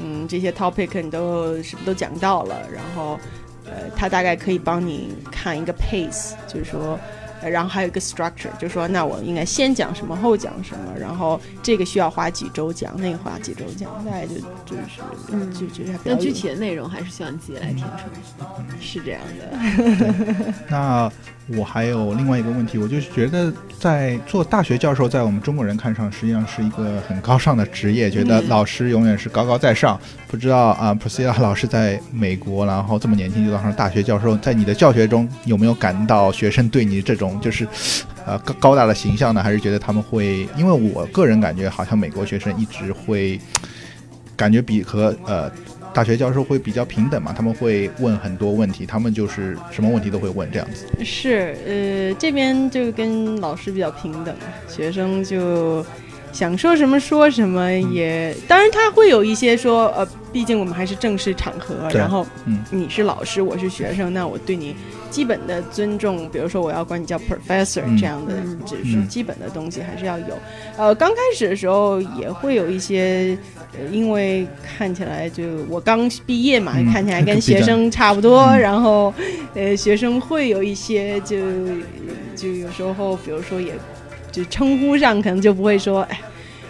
[0.02, 3.20] 嗯这些 topic 你都是不是都讲到了，然后
[3.66, 7.00] 呃他大概可以帮你看一个 pace，就是说。
[7.42, 18.66] 呃然后还有一个 structure，就是说，那我应该先讲什么，后讲什么，然后这个需要花几周讲，那个花几周讲，大概就就是，嗯就就是还比那具体的内容还是需要你自己来填充。
[18.80, 20.54] 是这样的。
[20.72, 21.12] 那
[21.48, 30.00] 我还有另外一个问题，我就是觉得在做大学教授，在我们中国人看上，实际上是一个很高尚的职业，觉得嗯老师永远是高高在上。
[30.30, 37.68] 不知道啊 l l a 老师在美国，然后这么年轻就当上大学教授，在你的教学中有没有感到学生对你这种就是
[38.26, 39.44] 呃高高大的形象呢？
[39.44, 40.48] 还是觉得他们会？
[40.56, 43.38] 因为我个人感觉，好像美国学生一直会
[44.38, 45.52] 感觉比和呃。
[45.94, 50.86] 大学教授会比较平等嘛，他们会问很多问题，他们就是什么问题都会问这样子。
[51.04, 54.36] 是，呃，这边就跟老师比较平等，
[54.68, 55.86] 学生就
[56.32, 64.76] 想说什么说什么也，当然他会有一些说，呃，毕竟我们还是正式场合，然后嗯你是老师，我是学生，那我对你
[65.14, 68.34] 基本的尊重，比如说我要管你叫 professor、嗯这样的
[68.66, 70.40] 只，是嗯基本的东西还是要有。
[70.76, 73.38] 呃，刚开始的时候也会有一些。
[73.76, 74.46] 呃因为
[74.78, 79.12] 看起来就我刚毕业嘛，嗯看起来跟学生差不多，嗯然后
[79.56, 81.38] 呃，学生会有一些就
[82.36, 83.74] 就有时候，比如说也
[84.32, 86.22] 就称呼上可能就不会说，哎，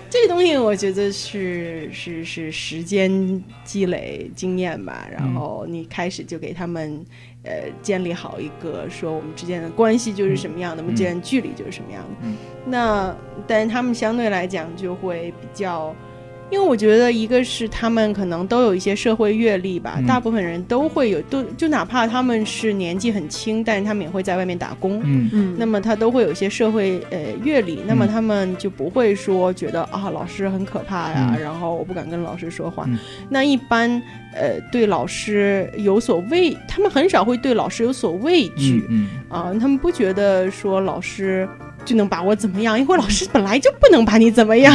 [0.09, 7.05] 这个东西我觉得是是是时间积累经验吧，然后你开始就给他们
[7.43, 12.09] 呃建立好一个说我们之间的关系就是什么样的，我们之间距离就是什么样的。
[12.23, 15.95] 嗯那但是他们相对来讲就会比较。
[16.51, 25.01] 因为我觉得一个是他们可能都有一些社会阅历吧，嗯大部分人都会有，都就哪怕他们是年纪很轻，但是他们也会在外面打工。
[25.03, 32.83] 嗯嗯，那么他都会有一些社会呃阅历，那么嗯他们就不会说觉得啊老师很可怕呀，嗯然后我不敢跟老师说话。
[32.87, 33.99] 嗯那一般
[34.35, 41.47] 呃对老师有所畏，他们很少会对老师有所畏惧嗯啊、他们不觉得说老师。
[41.85, 42.79] 就能把我怎么样？
[42.79, 44.73] 因为老师本来就不能把你怎么样，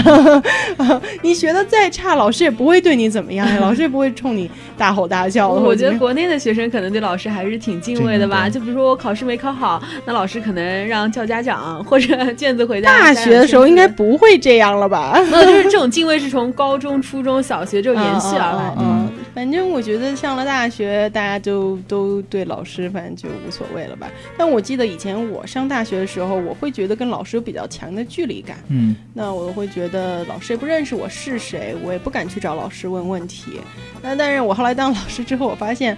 [0.76, 5.60] 啊 你学的再差，老师也不会对你怎么样， 老师也不会冲你大吼大叫的。
[5.62, 8.46] 我觉得国内的学生可能对老师还是挺敬畏的吧。
[8.50, 12.88] 就比如说我考试没考好，那老师可能让叫家长或者 卷子回家。
[12.90, 15.18] 大学的时候应该不会这样了吧？
[15.30, 18.76] 那，就是这种敬畏是从高中、初中小学就延续而来的。
[18.80, 24.10] 嗯嗯嗯反正我觉得上了大学，大家就都对老师反正就无所谓了吧。
[24.36, 28.58] 但我记得以前我上大学的时候，我会觉得跟老师有比较强的距离感。
[28.68, 33.60] 嗯那我会觉得老师也不认识我是谁，我也不敢去找老师问问题。
[34.02, 35.96] 那但是我后来当老师之后，我发现，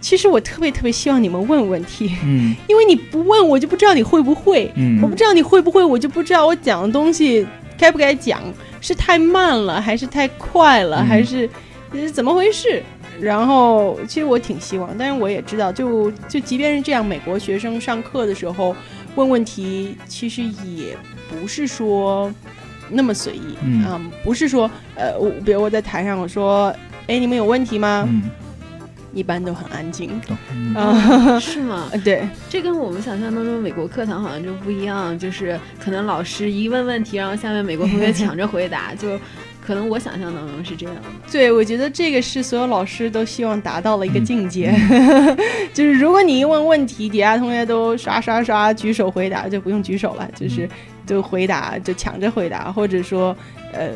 [0.00, 4.70] 其实我特别特别希望你们问问题，嗯 因为你不问，我就不知道你会不会。
[4.74, 7.46] 嗯我不知道你会不会，我就不知道我讲的东西
[7.78, 8.42] 该不该讲，
[8.80, 11.48] 是太慢了，还是太快了，嗯还是
[11.94, 12.82] 是怎么回事？
[13.20, 18.74] 然后其实我挺希望，但是我也知道，就就即便是这样，美国学生上课的时候
[19.14, 20.96] 问问题，其实也
[21.28, 22.32] 不是说
[22.90, 26.74] 那么随意，嗯不是说呃，我比如我在台上我说，
[27.06, 28.04] 哎，你们有问题吗？
[28.08, 28.22] 嗯
[29.14, 31.90] 一般都很安静懂嗯啊、 是吗？
[32.04, 39.18] 对，这跟我们想象当中美国课堂好像就不一样，就是可能老师一问问题，然后下面美国同学抢着回答，就
[39.66, 41.02] 可能我想象当中是这样的。
[41.30, 44.72] 对，我觉得这个是所有老师都希望达到了一个嗯境界，
[45.74, 50.68] 就是如果你一问问题，底下同学都刷刷刷举手回答，就不用举手了，就是
[51.04, 53.36] 就回答，就抢着回答，或者说，
[53.72, 53.90] 呃。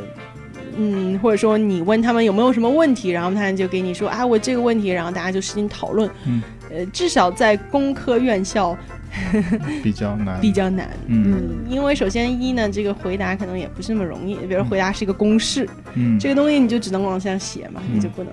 [0.76, 6.08] 嗯，或者说你问他们有没有什么问题，然后他们就给你说啊，我这个问题，然后大家就使劲讨论。
[6.24, 8.74] 嗯，呃，至少在工科院校
[9.82, 10.88] 比较难，比较难。
[11.06, 18.32] 嗯嗯因为首先一呢，这个回答可能也不是那么容易，比如回答是一个公式，嗯这个东西你就只能往下写嘛，嗯你就不能。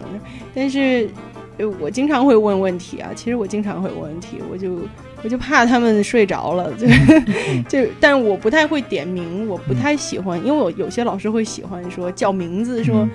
[0.54, 1.10] 但是，
[1.58, 4.80] 呃我经常会问问题啊，其实我经常会问问题，我就
[5.24, 13.08] 我就怕他们睡着了，就、嗯 就，但是我不太会点名，我不太喜欢，因为我有些老师会喜欢说叫名字，说、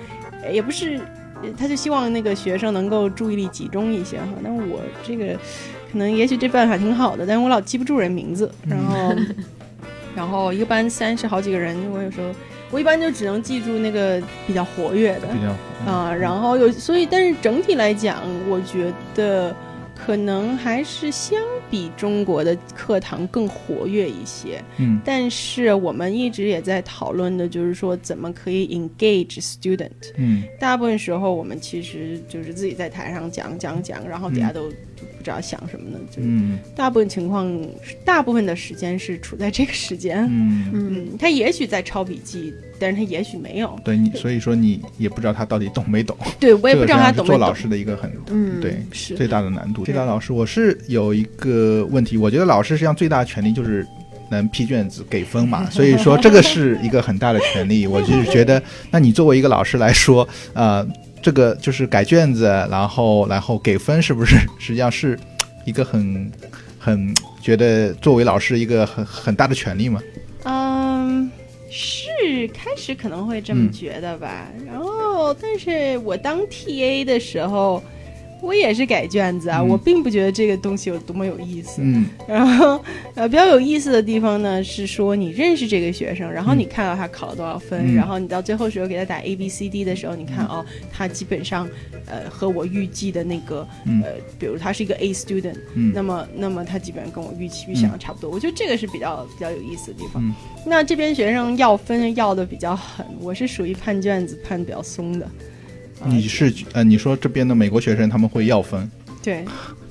[0.51, 0.97] 也不是，
[1.41, 4.27] 呃他就希望那个学生能够注意力集中一些哈。
[4.41, 5.37] 那我这个
[5.93, 9.15] 可能也许这办法挺好的，但是我老记不住人名字，然后。
[10.15, 12.29] 然后一个班三十好几个人，我有时候
[12.69, 19.55] 我一般就只能记住那个比较活跃的比较啊、然后有所以，但是整体来讲，我觉得
[19.95, 24.63] 可能还是相比中国的课堂更活跃一些。
[24.77, 29.89] 嗯但是我们一直也在讨论的，就是说怎么可以 engage student。
[30.17, 34.92] 嗯大部分时候我们其实就是自己在台上讲讲讲，然后底下都就
[35.23, 37.49] 不知道想什么呢，就是嗯大部分情况，
[38.03, 40.17] 大部分的时间是处在这个时间。
[40.25, 43.79] 嗯，嗯，嗯，他也许在抄笔记，但是他也许没有。
[43.85, 49.85] 对你，所以说你也不知道他到底懂没懂，对我也不知道他懂做老师的一个很嗯对是最大的难度。
[49.85, 53.87] 谢达老师，我是有一个问题，我觉得老师实际上最大的权利就是
[54.29, 57.87] 能批卷子给分嘛， 所以说这个是一个很大的权利。
[57.87, 60.85] 我就是觉得，那你作为一个老师来说，呃，
[61.23, 65.17] 这个就是改卷子，然后然后给分，是不是 实际上是
[65.65, 66.31] 一个很
[66.77, 70.01] 很觉得作为老师一个很很大的权利嘛？
[70.43, 71.31] 嗯，
[71.71, 74.47] 是开始可能会这么觉得吧。
[74.67, 77.81] 然后，但是我当 TA 的时候，
[78.43, 81.81] 我也是改卷子啊，嗯我并不觉得这个东西有多么有意思。
[81.81, 82.77] 嗯然后，
[83.15, 91.69] 呃，比较有意思的地方呢，是说你认识这个学生，然后你看到他考了多少分，嗯然后你到最后时候给他打 A B C D 的时候，你看哦，他基本上，
[92.05, 98.29] 呃，和我预计的那个，嗯呃，比如他是一个 A student，嗯那么，那么他基本上跟我预期预想的差不多。
[98.29, 100.21] 我觉得这个是比较比较有意思的地方。
[100.21, 100.33] 嗯
[100.65, 105.29] 那这边学生要分要的比较狠，我是属于判卷子判的比较松的。
[106.03, 108.89] 啊你是呃，你说这边的美国学生他们会要分，
[109.23, 109.45] 对，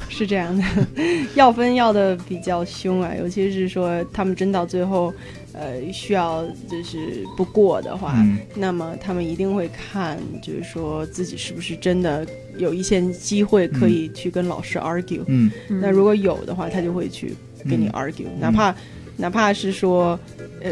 [0.08, 0.64] 是这样的，
[1.34, 5.12] 要分要的比较凶啊，尤其是说他们真到最后，
[5.52, 12.26] 呃，需要就是不过的话，嗯那么他们一定会看，就是说自己是不是真的
[12.58, 15.50] 有一些机会可以去跟老师 argue、嗯。
[15.68, 17.34] 那如果有的话，他就会去
[17.68, 17.92] 跟你嗯。
[17.92, 18.74] argue，、哪怕
[19.16, 20.18] 哪怕是说，
[20.60, 20.70] 呃。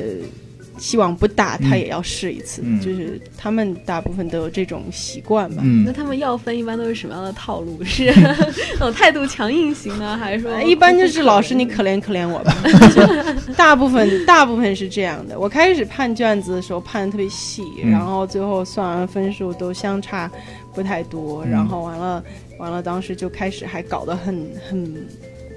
[0.81, 2.81] 希望不大他也要试一次，嗯。
[2.81, 5.63] 就是他们大部分都有这种习惯吧。
[5.65, 5.85] 嗯。
[5.85, 7.85] 那他们要分一般都是什么样的套路？
[7.85, 8.07] 是
[8.75, 12.57] 那种态度强硬型呢，还是说呃一般就是老师你可怜可怜我吧，
[13.57, 15.39] 大部分大部分是这样的。
[15.39, 17.91] 我开始判卷子的时候判的特别细，嗯。
[17.91, 20.31] 然后最后算完分数都相差
[20.75, 21.51] 不太多，嗯。
[21.51, 22.25] 然后完了
[22.59, 25.07] 完了，当时就开始还搞得很很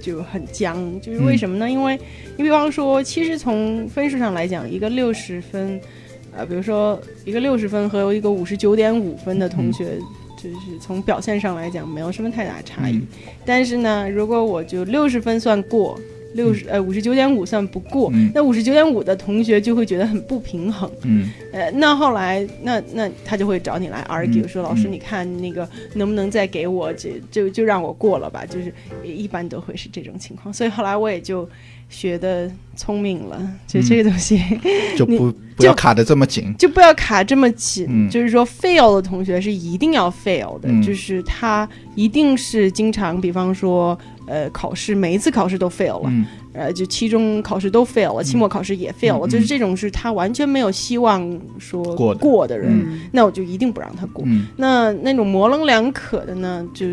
[0.03, 1.71] 就很僵，就是为什么呢？
[1.71, 1.97] 因为
[2.37, 5.79] 你比方说，其实从分数上来讲，一个六十分，
[6.35, 9.97] 呃，比如说一个六十分和一个五十九点五分的同学。
[10.35, 12.97] 就是从表现上来讲，没有什么太大差异。
[12.97, 13.07] 嗯
[13.45, 15.97] 但是呢，如果我就六十分算过，
[16.33, 20.89] 六十、呃五十九点五算不过，嗯那五十九点五的同学就会觉得很不平衡。
[21.03, 30.53] 嗯呃，那后来那那他就会找你来 argue，、嗯说老师，嗯你看那个能不能再给我，就就就让我过了吧，就是一般都会是这种情况。
[30.53, 31.47] 所以后来我也就
[31.93, 34.41] 学的聪明了，就这个东西、
[34.97, 36.53] 就不 不要卡的这么紧。
[36.57, 37.85] 就不要卡这么紧。
[37.89, 46.07] 嗯就是说 fail 的同学是一定要 fail 的，嗯就是他一定是经常，比方说呃考试每一次考试都 fail 了。
[46.09, 46.25] 嗯
[46.55, 51.19] 呃，就期中考试都 fail 了，期末考试也 fail 了，嗯就是这种是他完全没有希望
[51.57, 54.23] 说过的过的人，嗯那我就一定不让他过。
[54.27, 56.85] 嗯那那种模棱两可的呢，就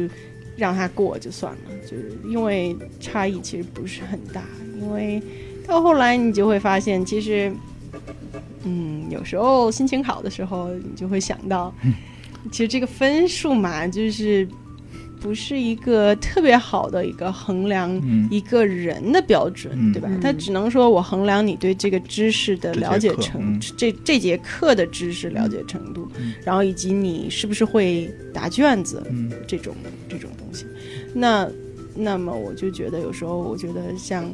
[0.61, 4.44] 让他过就算了，就是因为差异其实不是很大，
[4.79, 5.20] 因为
[5.66, 7.51] 到后来你就会发现，其实，
[8.64, 11.75] 嗯，有时候心情好的时候，你就会想到，
[12.53, 14.46] 其实这个分数嘛，就是
[15.20, 20.09] 不是一个特别好的一个衡量嗯一个人的标准，嗯对吧？
[20.11, 29.74] 嗯它只能说我衡量你对这个知识的了解这节课程，嗯这这节课的知识了解程度，嗯然后以及你是不是会答卷子，嗯这种
[30.09, 30.64] 这种东西。
[31.14, 31.48] 那
[31.94, 34.33] 那么我就觉得有时候我觉得像，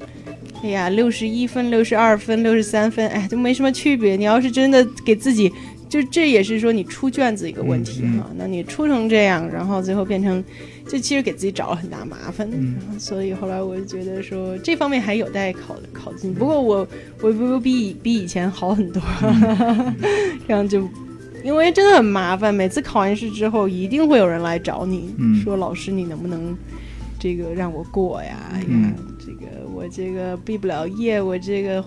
[0.62, 4.14] 哎呀，六十一分、六十二分、六十三分，哎，都没什么区别。
[4.14, 5.50] 你要是真的给自己，
[5.88, 8.30] 就这也是说你出卷子一个问题嗯嗯哈。
[8.36, 10.44] 那你出成这样，然后最后变成，
[10.88, 12.48] 就其实给自己找了很大麻烦。
[12.52, 16.32] 嗯所以后来我就觉得说这方面还有待考考进。
[16.32, 16.86] 不过我
[17.20, 19.02] 我我比比以前好很多，
[20.46, 20.88] 这样就。
[21.44, 26.56] 因为真的很麻烦，每次考完试之后，一定会有人来找你，嗯说老师你能不能
[27.20, 28.92] 这个让我过呀，嗯
[29.24, 31.84] 这个我这个毕不了业，我这个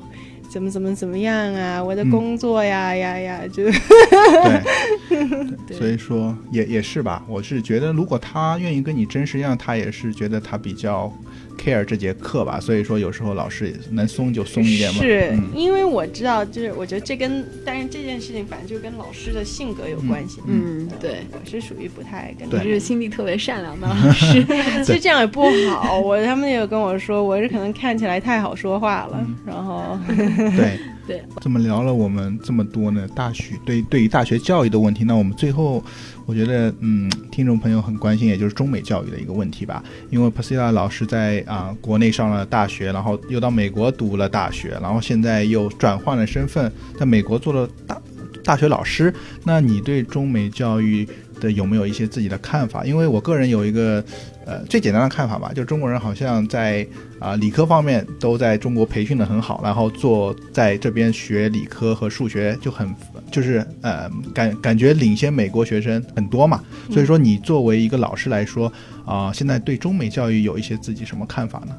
[0.49, 1.83] 怎么怎么怎么样啊？
[1.83, 7.23] 我的嗯工作呀、呀呀，就对， 对所以说也也是吧。
[7.27, 11.11] 我是觉得，如果他愿意跟你真，实际上他也是觉得他比较
[11.59, 12.59] care 这节课吧。
[12.59, 15.01] 所以说有时候老师也能松就松一点嘛。
[15.01, 20.39] 是、嗯因为我知道，就是我觉得这跟，但是这件事情反正就跟老师的性格有关系。
[20.47, 24.45] 嗯，呃对，我是属于不太跟对你是心地特别善良的老师。
[24.85, 25.99] 其实这样也不好。
[25.99, 35.83] 我他们也有跟我说，我是可能看起来太好说话了，然后对对，这么聊了我们这么多呢，大学对对于大学教育的问题，那我们最后
[36.27, 39.83] 我觉得，嗯，听众朋友很关心，也就是中美教育的一个问题吧。
[40.11, 47.99] 因为 Pasila 老师在啊、国内上了大学，然后又到美国读了大学，然后现在又转换了身份，在美国做了大
[48.43, 49.11] 大学老师。
[49.43, 51.07] 那你对中美教育
[51.41, 52.85] 的有没有一些自己的看法？
[52.85, 54.03] 因为我个人有一个
[54.49, 56.85] 呃最简单的看法吧，就中国人好像在
[57.19, 62.89] 啊、理科方面都在中国培训的很好，然后做在这边学理科和数学就很
[63.29, 66.63] 就是呃感感觉领先美国学生很多嘛。
[66.89, 68.71] 所以说你作为一个老师来说
[69.05, 71.77] 啊、现在对中美教育有一些自己什么看法呢？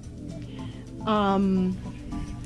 [1.06, 1.72] 嗯，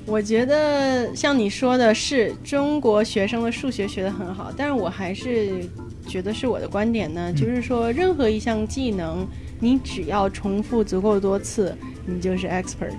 [0.06, 5.68] 我觉得像你说的是中国学生的数学学得很好，但是我还是
[6.06, 9.26] 觉得是我的观点呢，就是说任何一项技能，
[9.60, 12.92] 你只要重复足够多次，你就是 expert。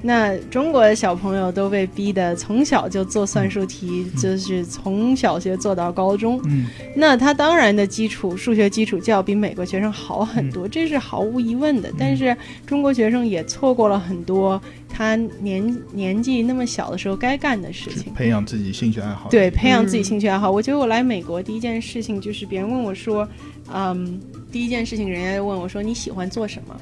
[0.00, 6.40] 那中国的小朋友都被逼的从小就做算术题，就是从小学做到高中。
[6.44, 11.92] 嗯那他当然的基础数学基础就要比美国学生好很多，这是毫无疑问的。
[11.98, 18.12] 但是中国学生也错过了很多他年年纪那么小的时候该干的事情。
[18.14, 19.28] 培养自己兴趣爱好。
[19.28, 20.48] 对，培养自己兴趣爱好。
[20.48, 23.28] 我觉得我来美国第一件事情就是别人问我说，
[23.72, 26.76] 嗯，第一件事情人家问我说你喜欢做什么？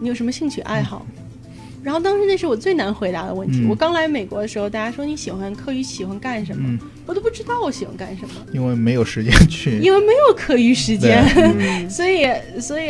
[0.00, 1.04] 你有什么兴趣爱好？
[1.82, 3.60] 然后当时那是我最难回答的问题。
[3.60, 6.62] 嗯我刚来美国的时候，大家说你喜欢课余喜欢干什么？
[6.66, 9.78] 嗯，我都不知道我喜欢干什么，因为没有时间去。
[9.80, 11.22] 因为没有课余时间。
[11.36, 12.26] 嗯 所以，
[12.58, 12.88] 所以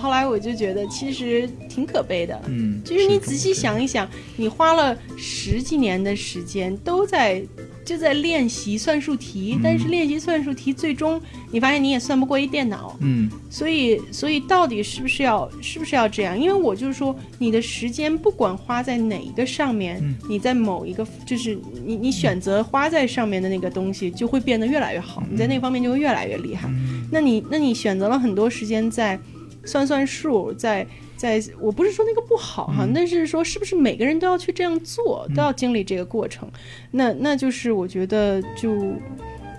[0.00, 2.40] 后来我就觉得其实挺可悲的。
[2.46, 7.42] 嗯，就是你仔细想一想，你花了十几年的时间都在
[7.84, 16.38] 就在练习算术题，但是练习算术题最终你发现你也算不过一电脑，嗯所以所以到底是不是要是不是要这样？
[16.38, 26.68] 因为我就是说，你的时间不管花在哪一个上面，嗯你在某一个就是你你选择花在上面的那个东西就会变得越来越好，你在那方面就会越来越厉害。
[26.68, 29.18] 嗯那你那你选择了很多时间在
[29.64, 30.86] 算算数，在
[31.16, 36.50] 在我不是说那个不好哈，嗯但是说是不是每个人都要去这样做，都要经历这个过程？
[36.90, 38.72] 那那就是我觉得就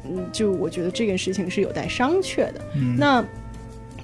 [0.06, 2.62] 嗯就我觉得这件事情是有待商榷的。
[2.76, 3.26] 嗯，那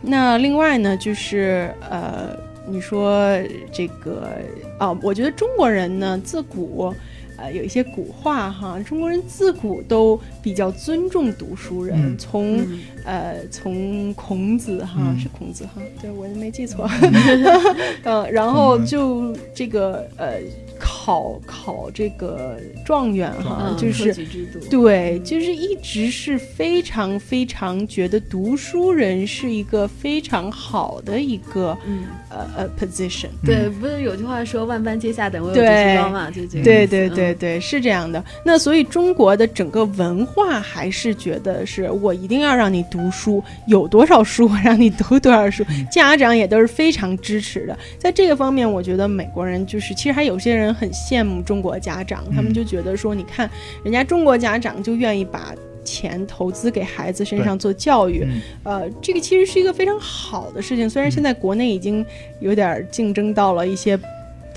[0.01, 2.37] 那另外呢，就是呃，
[2.67, 3.27] 你说
[3.71, 4.29] 这个
[4.77, 6.93] 啊，我觉得中国人呢自古。
[7.37, 16.89] 呃，有一些古话哈，中国人自古都比较尊重读书人，嗯从、嗯呃从孔子哈、嗯是孔子哈，对我没记错，
[18.03, 20.39] 嗯， 然后就这个呃
[20.79, 33.27] 考考这个状元哈，嗯就是举制度，对，就是一直是非常非常觉得读书人是一个非常好的一个嗯，呃呃 position。
[33.43, 38.23] 对，不是有句话说“万般皆下等，唯有读对书高”嘛，就这个对意思对对，对，是这样的。
[38.43, 47.77] 那所以中国的整个文化还是觉得是我一定要让你读书，有多少书我让你读多少书，家长也都是非常支持的。
[47.97, 53.49] 在这个方面，我觉得美国人就是，其实还有些人很羡慕中国家长，他们嗯就觉得说，你看
[53.83, 55.53] 人家中国家长就愿意把。
[55.87, 60.89] 钱投资给孩子身上做教育，嗯呃，这个其实是一个非常好的事情。
[60.89, 62.05] 虽然现在国内已经
[62.41, 63.97] 有点儿竞争到了一些，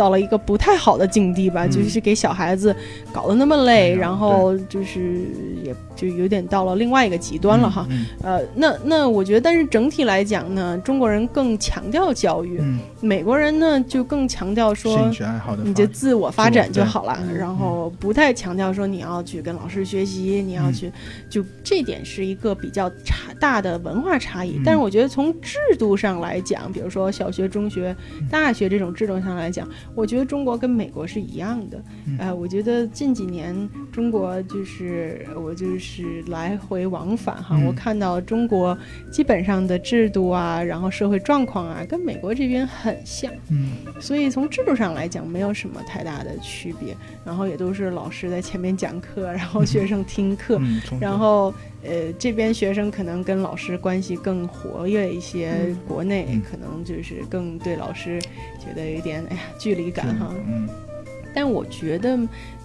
[0.01, 1.71] 到了一个不太好的境地吧，嗯。
[1.71, 2.75] 就是给小孩子
[3.13, 5.21] 搞得那么累，然后就是
[5.63, 7.87] 也就有点到了另外一个极端了哈。
[7.91, 20.91] 嗯呃，那那我觉得，但是整体来讲呢，中国人更强调教育，嗯，美国人呢就更强调说兴趣爱好的你就自我发展就好了，然后不太强调说你要去跟老师学习，你要去，
[21.29, 24.57] 就这点是一个比较差大的文化差异。
[24.57, 24.63] 嗯。
[24.65, 27.95] 但是我觉得从制度上来讲，比如说小学、中学、
[28.31, 31.83] 大学这种制度上来讲，我觉得中国跟美国是一样的。
[32.07, 38.77] 嗯呃，我觉得近几年中国就是我就是来回往返哈，嗯我看到中国
[39.11, 43.33] 基本上的制度啊，然后社会状况啊，跟美国这边很像。
[43.51, 46.97] 嗯所以从制度上来讲，没有什么太大的区别。
[47.25, 50.57] 然后也都是老师在前面讲课，然后学生听课。
[50.61, 51.53] 嗯，然后，
[51.83, 58.21] 呃，这边学生可能跟老师关系更活跃一些，嗯国内嗯可能就是更对老师
[58.59, 60.35] 觉得有点哎呀距离感哈。
[60.47, 60.69] 嗯
[61.33, 62.19] 但我觉得，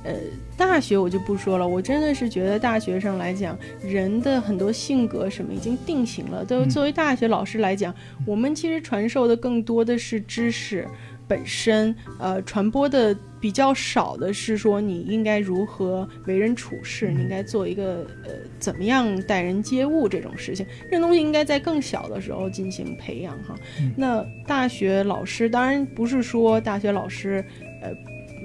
[0.03, 0.15] 呃，
[0.57, 6.43] 大学我就不说了，我真的是觉得大学上来讲，人的很多性格什么已经定型了。
[6.43, 7.93] 都嗯作为大学老师来讲，
[8.25, 10.87] 我们其实传授的更多的是知识
[11.27, 23.55] 本身，呃，传播的比较少的是说你应该如何为人处事，你应该做一个呃怎么样待人接物这种事情，这东西应该在更小的时候进行培养哈。
[23.95, 27.43] 那大学老师当然不是说大学老师，
[27.81, 27.91] 呃。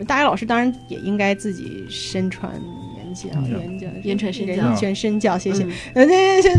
[0.06, 2.58] 大学老师当然也应该自己身传
[3.14, 5.66] 言教，嗯言传身教言传身教，谢谢。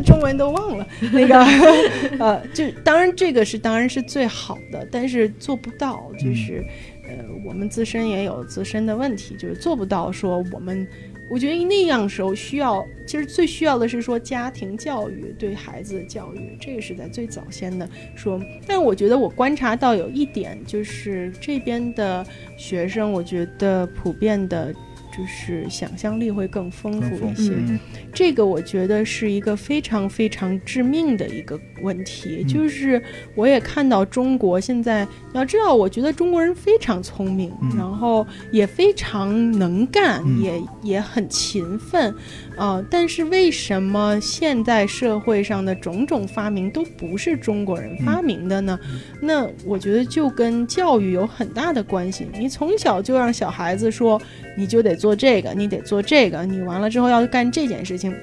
[0.03, 1.39] 中文都忘了那个，
[2.19, 6.63] 呃，就当然这个是当然是最好的，但是做不到，就是、
[7.03, 10.87] 呃，我们自身也有自身的问题，就是做不到说我们。
[11.29, 18.37] 我觉得那样时候需要，其实最需要的是说家庭教育对孩子的教育，这个是在最早先的说。
[18.67, 22.25] 但是我觉得我观察到有一点，就是这边的
[22.57, 24.75] 学生，我觉得普遍的，
[25.15, 27.51] 就是想象力会更丰富一些。
[27.53, 27.79] 嗯。
[28.13, 32.47] 这个我觉得是一个非常非常致命的一个问题，嗯。
[32.47, 33.01] 就是
[33.35, 37.77] 我也看到中国现在，你要知道，我觉得中国人非常聪明，嗯。
[37.77, 40.41] 然后也非常能干，嗯。
[40.41, 42.13] 也也很勤奋，
[42.57, 48.79] 呃，但是为什么现代社会上的种种发明都不是中国人发明的呢？
[49.19, 52.27] 那我觉得就跟教育有很大的关系。
[52.37, 54.21] 你从小就让小孩子说，
[54.57, 58.13] 你就得做这个，你得做这个，你完了之后要干这件事情。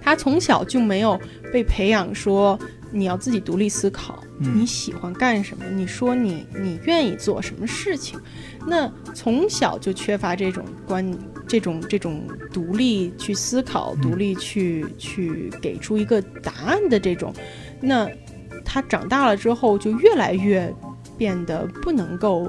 [0.00, 1.20] 他从小就没有
[1.52, 2.58] 被培养说
[2.90, 8.18] 你要自己独立思考，嗯你喜欢干什么，你说你你愿意做什么事情，
[8.66, 11.04] 那从小就缺乏这种观
[11.48, 12.22] 这种这种
[12.52, 14.00] 独立去思考、嗯。
[14.02, 17.32] 独立去去给出一个答案的这种，
[17.80, 18.08] 那
[18.64, 20.72] 他长大了之后就越来越
[21.16, 22.46] 变得不能够，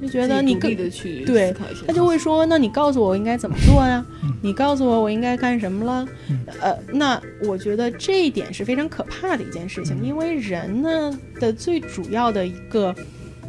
[0.00, 4.04] 就觉得你更的去对思考一些他就会说：“那你告诉我我应该怎么做呀？
[4.22, 4.32] 嗯。
[4.40, 6.38] 你告诉我我应该干什么了？”嗯。
[6.60, 10.04] 呃，那我觉得这一点是非常可怕的一件事情，嗯。
[10.06, 12.94] 因为人呢的最主要的一个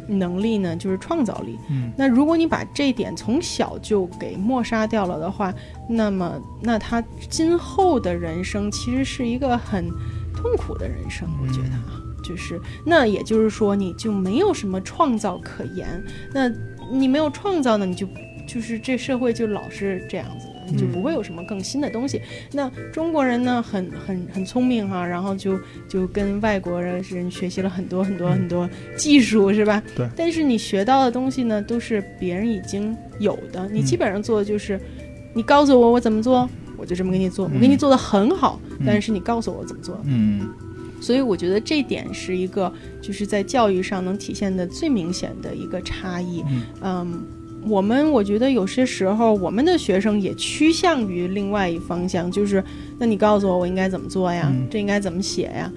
[0.06, 1.58] 能力呢，就是创造力。
[1.70, 5.52] 嗯那如果你把这一点从小就给抹杀掉了的话，
[5.88, 9.88] 那么那他今后的人生其实是一个很
[10.34, 16.02] 痛苦的人生，我觉得啊，就是那也就是说你就没有什么创造可言。
[16.32, 16.50] 那
[16.90, 18.06] 你没有创造呢，你就
[18.46, 22.20] 就是这社会就老是这样子就不会有什么更新的东西。
[22.52, 25.58] 那中国人呢，很很很聪明哈、然后就
[25.88, 29.82] 就跟外国人学习了很多很多很多技术，是吧？
[29.94, 30.08] 对。
[30.16, 34.80] 但是你学到的东西呢，都是别人已经有的，你基本上做的就是，
[35.34, 40.48] 你告诉我我怎么做，我就这么给你做，我给你做的很好，但是你告诉我怎么做，嗯。
[40.98, 46.42] 所以我觉得这点是一个就是在教育上能体现的最明显的一个差异。
[46.80, 47.22] 嗯
[47.68, 52.62] 我们我觉得有些时候我们的学生也趋向于另外一方向，就是
[52.98, 54.48] 那你告诉我我应该怎么做呀？
[54.50, 55.70] 嗯这应该怎么写呀？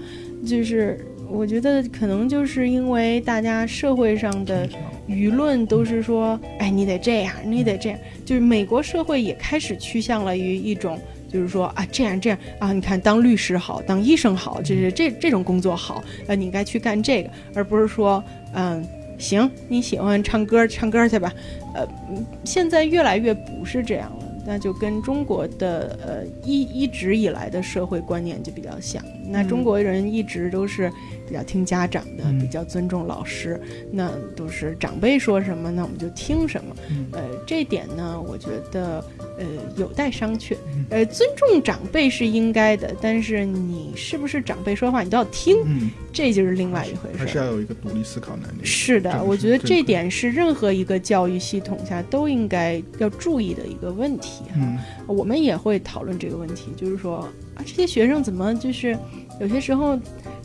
[0.46, 4.68] 就是我觉得可能就是因为大家社会上的
[5.08, 7.98] 舆论都是说，哎，你得这样，你得这样。
[8.24, 18.22] 就是美国社会也开始趋向了于一种，就是说啊，这样这样啊，你看当律师好，当医生好，就是这这种工作好，呃，你应该去干这个，而不是说，
[18.54, 18.84] 嗯，
[19.20, 21.32] 行，你喜欢唱歌，唱歌去吧。
[21.74, 24.26] 呃，嗯现在越来越不是这样了。
[24.46, 29.04] 那就跟中国的呃一一直以来的社会观念就比较像。
[29.28, 30.90] 那中国人一直都是
[31.28, 33.60] 比较听家长的，嗯比较尊重老师，
[33.92, 36.74] 那都是长辈说什么，那我们就听什么。
[36.88, 39.04] 嗯呃，这点呢，我觉得
[39.38, 39.44] 呃
[39.76, 40.56] 有待商榷。
[40.74, 47.18] 嗯呃，尊重长辈是应该的，但是你是不是长辈说话你都要听，嗯，这就是另外一回事。
[47.18, 48.64] 还是要有一个独立思考能力。
[48.64, 54.56] 是的，我觉得这点是任何一个教育系统下都应该要注意的一个问题哈。
[54.56, 58.96] 嗯我们也会讨论这个问题，就是说啊，这些学生怎么就是
[59.40, 59.98] 有些时候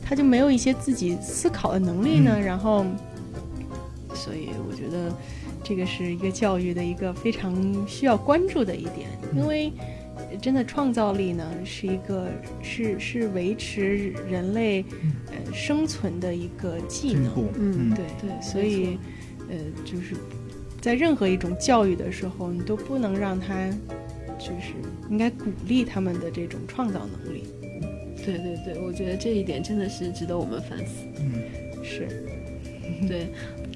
[0.03, 2.31] 他就没有一些自己思考的能力呢？
[2.35, 2.85] 嗯然后，
[4.13, 5.13] 所以我觉得
[5.63, 7.53] 这个是一个教育的一个非常
[7.87, 9.71] 需要关注的一点，嗯因为
[10.41, 12.27] 真的创造力呢是一个
[12.63, 14.83] 是是维持人类
[15.24, 17.49] 呃生存的一个技能。
[17.57, 18.97] 嗯对对所以
[19.49, 20.15] 呃，就是
[20.81, 23.69] 在任何一种教育的时候，你都不能让他，
[24.37, 24.73] 就是
[25.09, 27.43] 应该鼓励他们的这种创造能力。
[28.17, 31.05] 对对对，我觉得这一点真的是值得我们反思。
[31.19, 32.07] 嗯，是，
[33.07, 33.27] 对，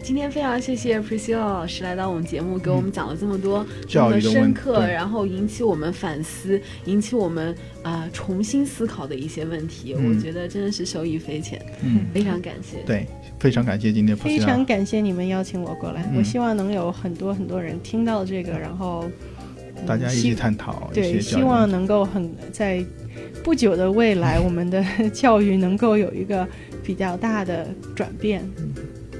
[0.02, 9.96] 今天非常谢谢 Priscilla 老师来到我们节目，给我们讲了这么多这么教育的问深刻，然后引起我们反思，引起我们啊、呃重新思考的一些问题。
[9.98, 10.10] 嗯。
[10.10, 12.78] 我觉得真的是受益匪浅，嗯，非常感谢。
[12.86, 13.06] 对，
[13.40, 16.18] 非常感谢今天非常感谢你们邀请我过来，嗯。
[16.18, 19.12] 我希望能有很多很多人听到这个，然后、嗯
[19.88, 22.84] 大家一起探讨一对，希望能够很在
[23.42, 24.84] 不久的未来，我们的
[25.14, 26.46] 教育能够有一个
[26.84, 28.44] 比较大的转变。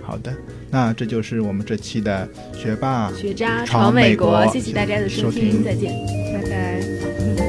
[0.02, 0.36] 好的，
[0.72, 5.94] 那这就是我们这期的学霸学渣闯闯美美国谢谢大家的收收听再见。
[6.34, 7.49] 拜拜。